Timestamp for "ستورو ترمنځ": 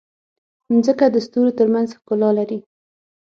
1.25-1.89